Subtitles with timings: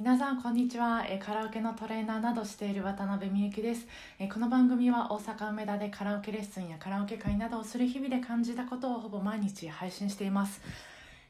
[0.00, 3.86] 皆さんこんにちは、えカラオケのトレーナーなどしている渡辺美幸です、
[4.18, 10.62] えこの番組は大阪梅田でカラオケレッスンやカラオケ会などをする日々で感じたことをほぼ毎日配信しています。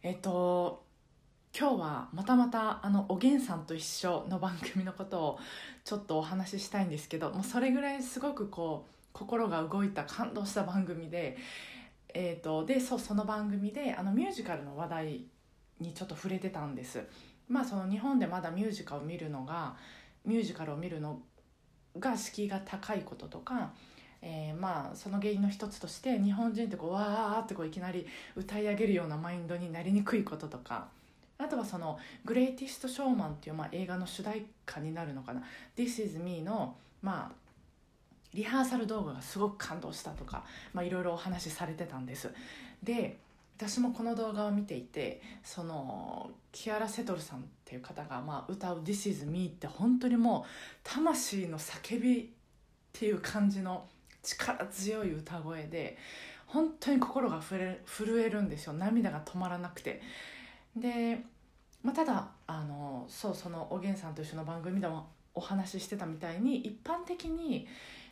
[0.05, 0.85] えっ、と
[1.53, 5.39] 今日はまたまたあのおげんさんと一緒の番組のことを
[5.83, 11.37] ちょっとお話ししたいんですけどもうそれぐらいすごくこう心が動いた感動した番組で
[12.15, 15.25] えー、とでそうその番組であのミュージカルの話題
[15.81, 17.05] にちょっと触れてたんです。
[17.51, 19.75] まあその日本でまだミュージカルを見るのが
[20.25, 21.21] ミュージカルを見るの
[21.99, 23.73] が敷居が高いこととか、
[24.23, 30.89] えーまあその原因の一つとして日本人ってこうわーってこういきなり歌い上げるようなマインドになりにくいこととか
[31.39, 35.43] あとはその「グレイティスト・ショーマン」っていう、まあ、映画の主題歌になるのかな
[35.77, 37.41] 「This is me の」まあ
[38.33, 40.45] リハーサル動画がすごく感動したとか、
[40.77, 42.33] いろいろお話しされてたんです。
[42.81, 43.19] で
[43.61, 50.45] 私もこの動画を見ていてそのキアラ・セトルさんっていう方が、まあ、歌う「This is me」って本当にもう
[50.83, 52.27] 魂の叫びっ
[52.91, 53.87] ていう感じの
[54.23, 55.99] 力強い歌声で
[56.47, 57.79] 本当に心が震
[58.19, 58.73] えるんですよ。
[58.73, 60.01] 涙が止まらなくて。
[60.75, 61.23] で、
[61.83, 67.67] まあ、ただあのそうそのおげんさんと一緒の番組でもお話ししてたみたいに一般的に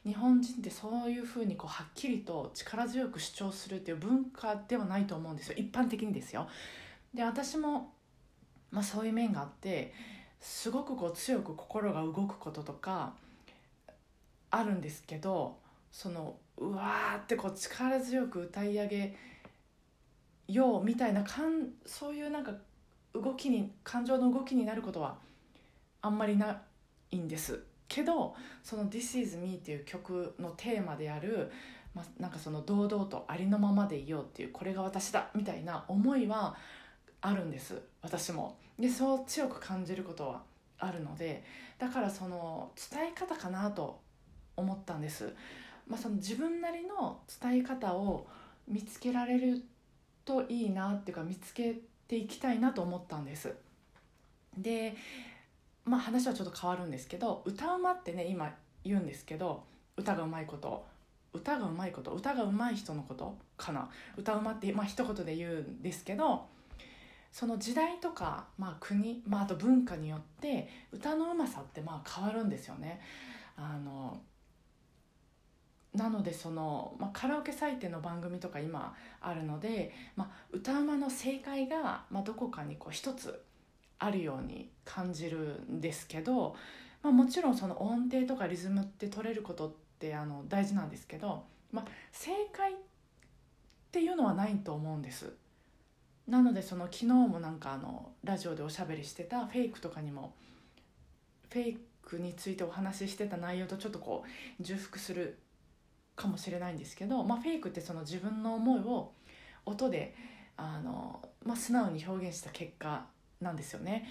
[0.07, 6.49] 日本人ってそういうふうにこうはっきりと力強く主張するっていう文化ではないと思うんですよ一般的にですよ。
[7.13, 7.93] で私も、
[8.71, 9.93] まあ、そういう面があって
[10.41, 13.15] すごくこう強く心が動くこととか
[14.51, 15.57] あるんですけど
[15.91, 19.17] そのうわーってこう力強く歌い上げ
[20.49, 22.53] ようみたいなかんそういうなんか
[23.15, 25.17] 動きに感情の動きになることは
[26.01, 26.63] あんまりな
[27.11, 31.51] いんですけどその「This is me」っていう曲のテーマである、
[31.95, 36.57] まあ、なんかその堂々とありのままでいようっていうこれが私だみたいな思いは
[37.21, 38.57] あるんです私も。
[38.79, 40.43] でそう強く感じることは
[40.79, 41.43] あるので
[41.79, 44.01] だからその伝え方かなと
[44.57, 45.35] 思ったんです。
[45.89, 48.27] まあ、その自分なりの伝え方を
[48.69, 49.65] 見つけられる
[50.25, 53.55] といいなっていうか見つけていきたいなと思ったんです。
[54.57, 54.95] で
[55.89, 58.53] まあ話はちょっと変わるんですけど歌うまってね今
[58.85, 59.65] 言うんですけど
[59.97, 60.87] 歌がうまいこと
[61.33, 66.47] 歌がうまいこと歌がうまい人のことかな歌うまってまあ一言で言うんですけど
[67.33, 73.01] その時代とか、まあ、国、まあ、あと文化によって歌のうまさってまあ変わるんですよね。
[73.57, 74.21] あの
[75.95, 83.43] なのでその、まあ、カラオケ採点の番組とか今あるので、まあ、歌うまの正解が、まあ、どこかにこう一つ
[83.99, 86.57] あるように感じるんですけど、
[87.03, 92.77] まあ、もちろんその音程とかリズムって取れることってあの大事なんですけど、まあ、正解っ
[93.91, 95.33] ていうのはないと思うんです。
[96.27, 100.35] なのでその昨日もなんかあのラジオでおしゃべりしてたフェイクとかにも
[101.51, 104.25] フェイクについてお話ししてた内容とちょっとこ
[104.61, 105.39] う重複する
[106.15, 109.13] かもしれないんですけど、まあ、フェイクってその自分の思いを
[109.65, 110.15] 音で
[110.57, 113.07] あの、まあ、素直に表現した結果
[113.41, 114.09] なんですよね。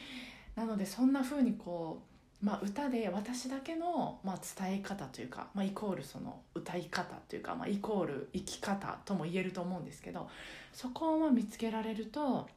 [0.56, 2.02] なのでそんな風にこ
[2.42, 10.30] う、まあ、歌で私だけの、まあ、伝え方というか、まあ、イコールその歌い方というか、まあ、イコール生き方とも言えると思うんですけど
[10.74, 12.48] そこを見つけられると、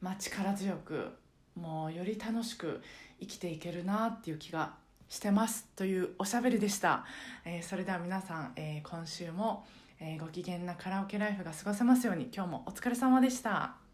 [0.00, 1.12] まあ、力強く
[1.56, 2.80] もうより楽しく
[3.20, 4.74] 生きていけるなっていう気が
[5.08, 7.04] してますというおしゃべりでした、
[7.44, 9.64] えーそれでは皆さん、えー今週も、
[10.00, 13.87] えーご機嫌なカラオケライフが過ごせますように今日もお疲れ様でした